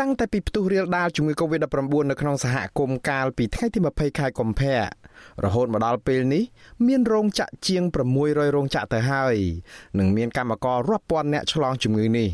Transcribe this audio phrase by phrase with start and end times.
[0.00, 1.76] តាំងតែពីផ្ទុះរាលដាលជំងឺ Covid-19
[2.10, 4.76] នៅក្នុងសហគមន៍កាលពីថ្ងៃទី20ខែកុម្ភៈ
[5.44, 6.44] រហូតមកដល់ពេលនេះ
[6.86, 7.82] មានរោងចក្រជាង
[8.18, 9.36] 600រោងចក្រទៅហើយ
[9.98, 12.28] និងមានកម្មកររាប់ពាន់នាក់ឆ្លងជំងឺនេះ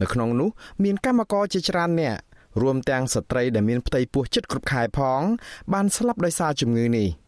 [0.00, 0.48] នៅក្នុងនោះ
[0.84, 2.20] មានកម្មករជាច្រើននាក់
[2.62, 5.20] រួមទាំងស្ត្រីដែលមានផ្ទៃពោះជិតគ្រប់ខែផង
[5.72, 7.08] បានស្លាប់ដោយសារជំងឺនេះ។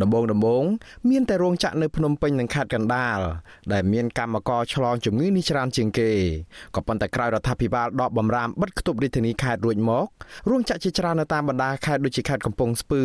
[0.00, 0.64] ដំបងដំបង
[1.10, 3.18] មានតែរោងចក្រនៅភ្នំពេញនិងខេត្តកណ្ដាល
[3.72, 6.10] ដែលមានកម្មករឆ្លងជំងឺនេះច្រើនជាងគេ
[6.76, 10.06] ក៏ប៉ុន្តែក្រោយរដ្ឋាភិបាលដកបំរាមបិទគប់រាជធានីខេត្តរួចមក
[10.50, 13.04] រោងចក្រជាច្រើននៅតាមបណ្ដាខេត្តដូចជាខេត្តកំពង់ស្ពឺ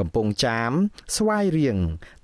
[0.00, 0.70] កំពង់ចាម
[1.16, 1.76] ស្វាយរៀង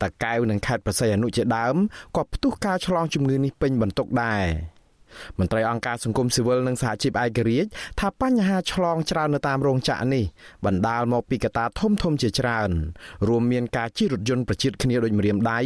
[0.03, 1.77] តាកែវនិងខេត្តប្រស័យអនុជាដើម
[2.17, 4.45] ក៏ផ្ទុះការឆ្លងជំងឺនេះពេញបន្ទុកដែរ។
[5.39, 7.69] មន្ត្រីអង្គការសង្គមស៊ីវិលនិងសហជីពឯករាជ្យ
[8.01, 10.25] ថាបញ្ហាឆ្លងច្រើននៅតាមរោងចក្រនេះ
[10.67, 12.71] បណ្ដាលមកពីកត្តាធំធំជាច្រើន
[13.29, 15.61] រួមមានការជិះរថយន្តប្រជិតគ្នាដូចម្រាមដៃ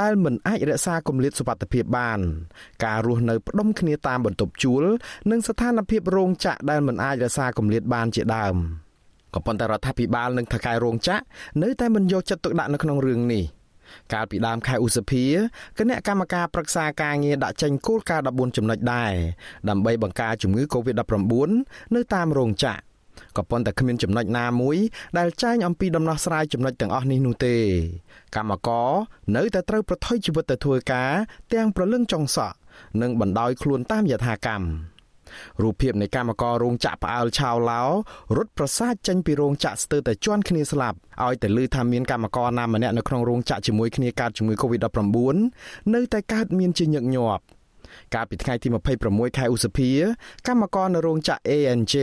[0.00, 2.20] ដែលមិនអាចរក្សាគម្លាតសុវត្ថិភាពបាន
[2.84, 4.84] ការរស់នៅផ្ដុំគ្នាតាមបន្ទប់ជួល
[5.30, 8.56] និងស្ថានភាពរោងចក្រដែលមិនអាចរក្សាគម្លាតបានជាដើម
[9.34, 11.22] ក៏ប៉ុន្តែរដ្ឋាភិបាលនិងថៅកែរោងចក្រ
[11.62, 13.44] នៅតែមិនយកចិត្តទុកដាក់នៅក្នុងរឿងនេះ
[14.12, 15.26] កាលពីដើមខែឧសភា
[15.78, 19.12] គណៈកម្មការប្រឹក្សាការងារដាក់ចេញគោលការណ៍14ចំណុចដែរ
[19.68, 21.50] ដើម្បីបង្ការជំងឺ Covid-19
[21.94, 22.86] នៅតាមរោងចក្រ
[23.36, 24.76] ក៏ប៉ុន្តែគ្មានចំណុចណាមួយ
[25.18, 27.56] ដែលចែងអំពីដំណោះស្រាយចំណុចទាំងអស់នេះនោះទេ
[28.36, 28.90] កម្មករ
[29.36, 31.12] នៅតែត្រូវប្រថុយជីវិតទៅធ្វើការ
[31.54, 32.56] ទាំងប្រលឹងចុងសក់
[33.02, 34.66] និងបណ្ដោយខ្លួនតាមយថាកម្ម
[35.62, 37.82] រូបភាពនៃកម្មកររោងចក្រផ្អើលឆាវឡោ
[38.36, 45.16] រត់ប្រសាទចេញពីរោងចក្រស្ទើរតែជន់គ្នាស្លាប់ឲ្យតែឮថាមានកម្មករណាម្នាក់នៅក្នុងរោងចក្រជាមួយគ្នាកើតជំងឺ Covid-19
[45.94, 47.44] នៅតែកើតមានជាញឹកញាប់
[48.14, 48.68] កាលពីថ្ងៃទី
[49.02, 49.90] 26ខែឧសភា
[50.46, 51.94] កម្មករនៅរោងចក្រ ANJ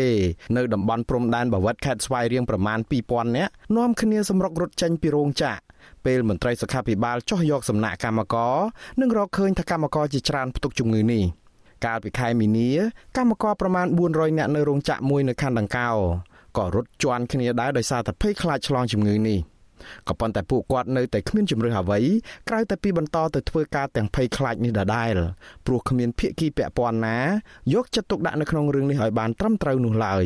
[0.58, 5.62] នៅតំបន់ព្រំដែនបាវិតខេត្តស្វាយរៀងប្រមាណ2000នាក់នាំគ្នាសម្រុករត់ចេញពីរោងចក្រ
[6.06, 8.56] ពេលមន្ត្រីសុខាភិបាលចោះយកសំណាក់កម្មករ
[9.02, 11.24] និងរកឃើញថាកម្មករជាច្រើនផ្ទុកជំងឺនេះ។
[11.86, 12.70] កាលពីខែមីនា
[13.18, 15.90] កម្មករប្រមាណ400នាក់នៅរោងចក្រមួយនៅខណ្ឌដង្កោ
[16.58, 19.40] ក៏រត់ជន់គ្នាដែរដោយសារតែភ័យខ្លាចឆ្លងជំងឺនេះ
[20.08, 22.00] ក៏ប៉ុន្តែពួកគាត់នៅតែគ្មានជំរឿសអ្វី
[22.50, 25.14] ក្រៅតែពីបន្តទៅធ្វើការទាំងភ័យខ្លាចនេះដដែល
[25.66, 27.18] ព្រោះគ្មានភៀកគីពាក់ព័ន្ធណា
[27.74, 30.26] យកចិត្តទុកដាក់នៅក្នុងរឿងនេះឲ្យបានត្រឹមត្រូវនោះឡើយ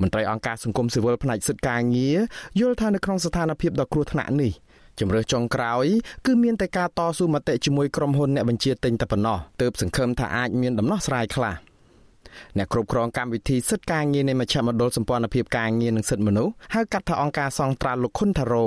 [0.00, 2.18] មន្ត្រីអង្គការសង្គមស៊ីវិលផ្នែកសិទ្ធិការងារ
[2.60, 4.52] យល់ថានៅក្នុងស្ថានភាពដ៏គ្រោះថ្នាក់នេះ
[5.00, 5.86] ជំរឿចុងក្រោយ
[6.26, 11.54] គឺមានតែការតស៊ូមតិជាមួយក្រុមហ៊ុនអ្នកបញ្ជាទិញតែប៉ុណ្ណោះទើបសង្ឃឹមថាអាចមានដំណោះស្រាយខ្លះ
[12.58, 18.66] អ្នកគ្រប់គ្រងកម្មវិធីសិទ្ធិការងារនៃមជ្ឈមណ្ឌលសម្ព័ន្ធភាពការងារនិងសិទ្ធិមនុស្សហៅកាត់ថាអង្គការសង្ត្រាលោកខុនថារ៉ូ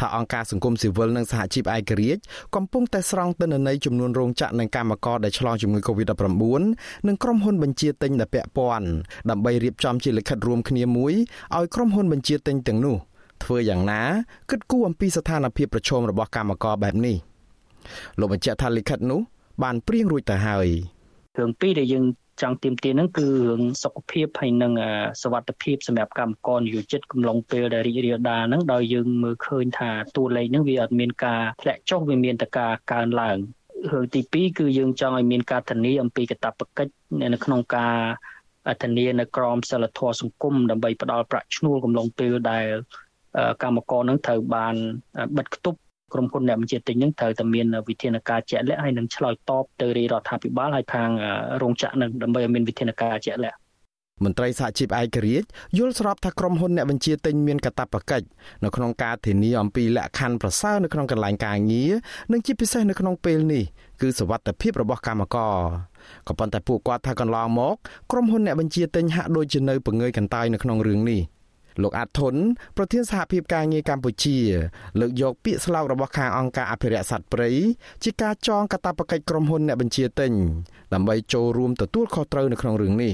[0.00, 2.20] ថាអង្គការសង្គមស៊ីវិលនិងសហជីពឯករាជ្យ
[2.56, 6.62] កំពុងតែស្រង់ទិន្នន័យចំនួនរោងចក្រនិងកម្មករដែលឆ្លងជំងឺ Covid-19
[7.06, 8.88] និងក្រុមហ៊ុនបញ្ជាទិញដែលពាក់ព័ន្ធ
[9.30, 11.14] ដើម្បីរៀបចំជាលិខិតរួមគ្នាមួយ
[11.56, 12.96] ឲ្យក្រុមហ៊ុនបញ្ជាទិញទាំងនោះ
[13.43, 14.01] ធ្វើយ៉ាងណា
[14.49, 17.15] គិតគូរអំពីស្ថានភាពប្រឈមរបស់កម្មករបែបនេះ
[18.19, 19.21] លោកបញ្ជាក់ថាលិខិតនោះ
[19.63, 20.67] បានព្រៀងរួចទៅហើយ
[21.39, 22.05] រឿងពីរដែលយើង
[22.41, 24.73] ចង់ទៀមទានឹងគឺរឿងសុខភាពហើយនិង
[25.21, 33.37] សวัสดิភាពសម្រាប់កម្មករនិយោជិតកំឡុងពេលដែលរីករាលដាលហ្នឹងដោយយើងមើលឃើញថាតួលេខហ្នឹងវាអត់មានការធ្លាក់ចុះវាមានតែការកើនឡើង
[33.91, 36.91] រឿងទី2គឺយើងចង់ឲ្យមានការធានាអំពីកាតព្វកិច្ច
[37.33, 37.95] នៅក្នុងការ
[38.83, 42.67] ធានានៅក្រមសិលធម៌សង្គមដើម្បីផ្ដល់ប្រាក់ឈ្នួលកំឡុងពេលដែល
[43.62, 44.74] កម្មករនឹងត្រូវបាន
[45.36, 45.78] បិទគប់
[46.12, 51.10] ក្រុមហ៊ុនអ្នកបញ្ជាទិញនឹងត្រូវតែមានវិធានការជាក់លាក់ហើយនឹងឆ្លើយតបទៅរាជរដ្ឋាភិបាលហើយខាង
[51.62, 53.58] រោងចក្រនឹងដើម្បីឲ្យមានវិធានការជាក់លាក់
[54.24, 55.46] មន្ត្រីសហជីពឯករាជ្យ
[55.78, 58.26] យល់ស្របថាក្រុមហ៊ុនអ្នកបញ្ជាទិញមានកាតព្វកិច្ច
[58.64, 61.92] នៅក្នុងការធានាអំពីលក្ខខណ្ឌប្រសើរនៅក្នុងកន្លែងការងារ
[62.32, 63.64] និងជាពិសេសនៅក្នុងពេលនេះ
[64.00, 65.56] គឺសវត្ថិភាពរបស់កម្មករ
[66.28, 67.76] ក៏ប៉ុន្តែពួកគាត់ថាកន្លងមក
[68.12, 71.20] ក្រុមហ៊ុនអ្នកបញ្ជាទិញហាក់ដូចជានៅពង្រើយកន្តើយនៅក្នុងរឿងនេះ។
[71.82, 72.34] លោកអាត់ធុន
[72.76, 74.38] ប្រធានសហភាពការងារកម្ពុជា
[75.00, 77.50] លើកយកពាក្យស្លោករបស់ខាងអង្គការអភិរក្សសត្វព្រៃ
[78.04, 80.32] ជាការចងកាតព្វកិច្ចក្រុមហ៊ុនអ្នកបញ្ជាទិញ
[80.94, 83.12] ដើម្បីចូលរួមទទួលខុសត្រូវនៅក្នុងរឿងនេះ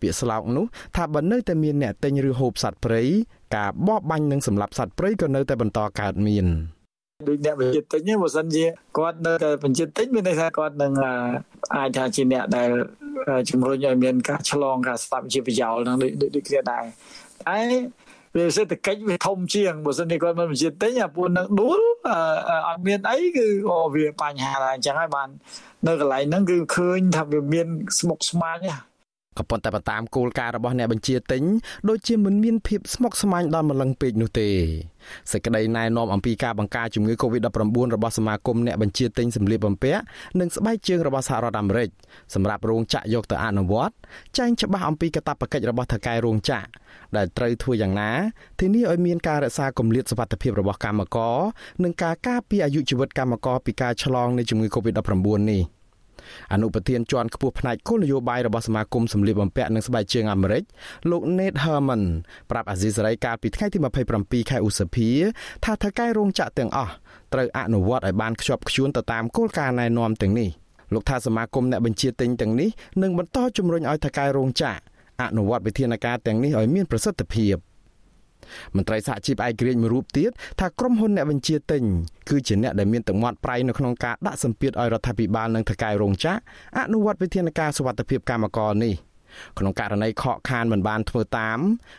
[0.00, 0.64] ពាក្យស្លោកនោះ
[0.96, 3.02] ថាបើនៅតែមានអ្នកទិញឬហូបសត្វព្រៃ
[3.56, 6.46] ការបបបាញ់និងសម្លាប់សត្វព្រៃក៏នៅតែបន្តកើតមាន
[7.28, 8.64] ដូចអ្នកបញ្ជាទិញបើសិនជា
[8.98, 10.92] គាត់នៅតែបញ្ជាទិញមានន័យថាគាត់នឹង
[11.76, 12.70] អាចថាជាអ្នកដែល
[13.50, 16.84] ជំរុញឲ្យមានការឆ្លងការស្ដាប់ជាប្រយោលនឹងដូចដូចគ្នាដែរ
[17.58, 17.60] ឯ
[18.36, 21.80] វាសេដ្ឋកិច្ចវាធំជាងបើសិនជាគាត់មិនបញ្ជាទិញអាពួកនឹងដួល
[22.68, 25.28] អត់មានអីគឺអូវាបញ្ហាដែរអញ្ចឹងហើយបាន
[25.86, 27.66] នៅកន្លែងហ្នឹងគឺឃើញថាវាមាន
[27.98, 28.76] ស្មុកស្មាញណា
[29.38, 31.42] ក៏ប៉ុន្តែតាមគោលការណ៍របស់អ្នកបញ្ជាទិញ
[31.88, 34.48] ដូចជាមិនមានភាពស្មុគស្មាញដល់ម្លឹងពេកនោះទេ
[35.32, 40.02] សេចក្តីណែនាំអំពីការបង្ការជំងឺ Covid-19 របស់សមាគមអ្នកបញ្ជាទិញសម្លៀកបំពាក់
[40.40, 41.88] និងស្បែកជើងរបស់សហរដ្ឋអាមេរិក
[42.34, 43.94] សម្រាប់រោងចក្រយកទៅអនុវត្ត
[44.38, 46.66] ចែងច្បាស់អំពីកាតព្វកិច្ចរបស់ថៅកែរោងចក្រ
[47.16, 48.10] ដែលត្រូវធ្វើយ៉ាងណា
[48.60, 51.36] ធានាឲ្យមានការរក្សាគម្លាតសុវត្ថិភាពរបស់កម្មករ
[51.84, 55.81] និងការការពារអាយុជីវិតកម្មករពីការឆ្លងនៃជំងឺ Covid-19 នេះ
[56.52, 60.62] អនុប្រធានជាន់ខ្ពស់ផ្នែកគោលនយោបាយរបស់សមាគមសម្លៀកបំពាក់និងស្បែកជើងអាមេរិក
[61.10, 62.02] លោក Nate Herman
[62.50, 63.78] ប្រាប់អាស៊ីសេរីកាលពីថ្ងៃទី
[64.14, 65.08] 27ខែឧសភា
[65.64, 66.92] ថាថៅកែរោងចក្រទាំងអស់
[67.32, 70.48] ត្រូវអនុវត្តឲ្យបានខ្ជាប់ខ្ជួនទៅតាមគោលការណ៍ណែនាំទាំងនេះ
[70.94, 72.70] លោកថាសមាគមអ្នកបញ្ជាទិញទាំងនេះ
[73.02, 74.78] នឹងបន្តជំរុញឲ្យថៅកែរោងចក្រ
[75.22, 77.56] អនុវត្តវិធានការទាំងនេះឲ្យមានប្រសិទ្ធភាព។
[78.76, 80.30] មន្ត្រីសហជីពឯករាជ្យមួយរូបទៀត
[80.60, 81.82] ថាក្រុមហ៊ុនអ្នកបញ្ជាទិញ
[82.30, 86.36] គឺជាអ្នកដែលមានទឹកមាត់ប្រៃនៅក្នុងការដាក់សម្ពាធឲ្យរដ្ឋាភិបាលនិងថៅកែរោងចក្រ
[86.78, 88.94] អនុវត្តវិធានការសុវត្ថិភាពកម្មករនេះ
[89.58, 91.58] ក្នុងករណីខកខានមិនបានធ្វើតាម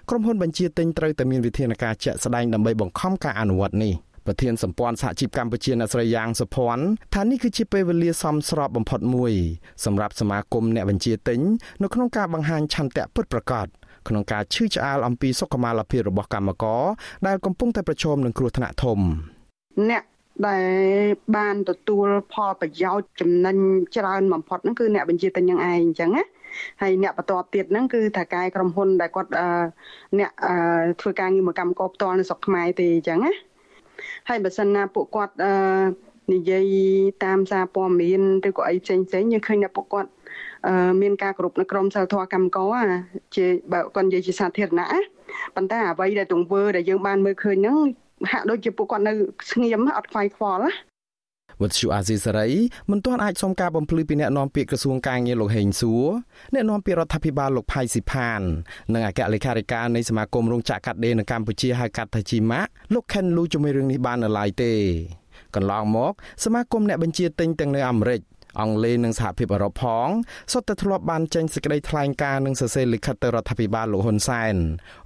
[0.10, 3.94] ក្រុមហ៊ុនបញ្ជាទិញត្រូវតែមានវិធានការជាក់ស្ដែងដើម្បីបង្ខំការអនុវត្តនេះ
[4.28, 9.34] ប្រធានសម្ព័ន្ធសហជីពកម្ពុជាអ្នកស្រីយ៉ាងសុភ័ណ្ឌថានេះគឺជាពេលវេលាសមស្របបំផុតមួយ
[9.86, 11.40] សម្រាប់សមាគមអ្នកបញ្ជាទិញ
[11.84, 13.68] នៅក្នុងការបង្ហាញឆន្ទៈពិតប្រាកដ
[14.08, 16.84] ក្នុងការឈឺឆ្អាលអំពីសុខុមាលភាពរបស់កម្មករ
[17.28, 19.00] ដែលកំពុងតែប្រឈមនឹងគ្រោះថ្នាក់ធំ
[19.90, 20.04] អ្នក
[20.48, 20.66] ដែល
[21.36, 23.58] បានទទួលផលប្រយោជន៍ចំណេញ
[23.98, 26.26] ច្រើនបំផុតហ្នឹងគឺអ្នកបញ្ជាទិញនឹងឯងអញ្ចឹងណា
[26.82, 29.32] ហើយអ្នកបន្ទាប់ទៀតហ្នឹងគឺថាកាយក្រុមហ៊ុនដែលគាត់
[30.20, 30.32] អ្នក
[31.02, 33.34] ធ្វើការងារមកកម្មករផ្ទាល់នៅស្រុកខ្មែរទេអញ្ចឹងណា
[34.30, 35.34] ហើយបើសិនណាពួកគាត់
[36.34, 36.76] និយាយ
[37.26, 40.10] តាមសារព័ត៌មានឬក៏អីផ្សេងផ្សេងយើងឃើញថាពួកគាត់
[41.02, 42.86] មានការគ្រប់នៅក្រមសិលធម៌កម្មករ
[43.36, 44.88] ជាបើគាត់និយាយជាសាធារណៈ
[45.56, 47.78] ប៉ុន្តែអ្វីដែលទង្វើដែលយើងបានមើលឃើញហ្នឹង
[48.32, 49.14] ហាក់ដូចជាពួកគាត់នៅ
[49.52, 50.72] ស្ងៀមអត់ខ្វាយខ្វល់ណា
[51.62, 52.50] វត្តជូអាស៊ីសេរី
[52.92, 56.06] មិនទាន់អាចសុំការបំភ្លឺពីអ្នកនាំពាក្យក្រសួងការងារលោកហេងសួរ
[56.54, 58.42] អ្នកនាំពាក្យរដ្ឋាភិបាលលោកផៃស៊ីផាន
[58.94, 64.74] និងអគ្គលេខាធិការនៃសមាគមរោងចក្រកាត់ដេរនៅកម្ពុជាហៅកាត់ថាជីម៉ាក់លោកខេនលូជាមួយរឿងនេះបាននៅឡើយទេ
[65.56, 66.14] កន្លងមក
[66.44, 68.20] សមាគមអ្នកបញ្ជាទិញទាំងនៅអាមេរិក
[68.60, 70.08] អង់គ្លេសនិងសហភាពអឺរ៉ុបផង
[70.52, 74.56] សុទ្ធតែធ្លាប់បានចេញសេចក្តីថ្លែងការណ៍និងសរសេរលិខិតទៅរដ្ឋាភិបាលលោកហ៊ុនសែន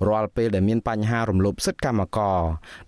[0.08, 2.40] រាល់ពេលដែលមានបញ្ហារំលោភសិទ្ធិកម្មករ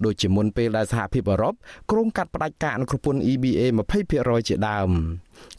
[0.06, 1.54] ដូចជាមុនពេលដែលសហភាពអឺរ៉ុប
[1.92, 3.62] គ្រោងកាត់ផ្តាច់ការអនុគ្រពន្ធ EBA
[4.06, 4.90] 20%ជាដើម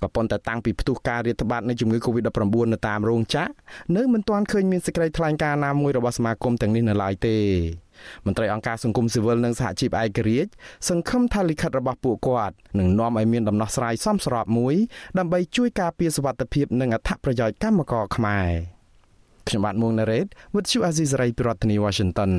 [0.01, 3.51] ក៏ប៉ុន្តែតាំងពីផ្ទុះការរាតត្បាតនៃជំងឺ Covid-19 នៅតាមរោងចក្រ
[3.97, 7.37] នៅមិនទាន់ឃើញមានសេចក្តីថ្លែងការណ៍ណាមួយរបស់សមាគមទាំងនេះនៅឡើយទេ
[8.27, 10.51] មន្ត្រីអង្គការសង្គមស៊ីវិលនិងសហជីពឯករាជ្យ
[10.89, 14.75] សង្ឃឹមថាលិខិតរបស់ពួកគាត់នឹងនាំឲ្យមានដំណោះស្រាយសមស្របមួយ
[15.19, 18.51] ដើម្បីជួយការពារសុវត្ថិភាពនិងអត្ថប្រយោជន៍កម្មករខ្មែរ
[19.49, 22.31] ខ្ញុំបាទមួងណារ៉េត With you Aziz Rai ពីរដ្ឋធានី Washington